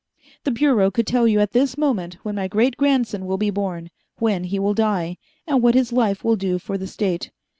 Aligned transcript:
The 0.45 0.49
Bureau 0.51 0.89
could 0.89 1.05
tell 1.05 1.27
you 1.27 1.39
at 1.41 1.51
this 1.51 1.77
moment 1.77 2.15
when 2.23 2.33
my 2.33 2.47
great 2.47 2.75
grandson 2.75 3.27
will 3.27 3.37
be 3.37 3.51
born, 3.51 3.91
when 4.17 4.45
he 4.45 4.57
will 4.57 4.73
die, 4.73 5.17
and 5.45 5.61
what 5.61 5.75
his 5.75 5.93
life 5.93 6.23
will 6.23 6.35
do 6.35 6.57
for 6.57 6.75
the 6.75 6.87
State. 6.87 7.29